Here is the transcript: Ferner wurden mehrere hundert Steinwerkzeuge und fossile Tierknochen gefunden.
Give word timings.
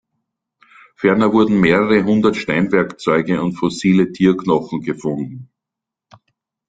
Ferner 0.95 1.31
wurden 1.31 1.59
mehrere 1.61 2.03
hundert 2.05 2.35
Steinwerkzeuge 2.35 3.39
und 3.39 3.53
fossile 3.53 4.11
Tierknochen 4.11 4.81
gefunden. 4.81 5.51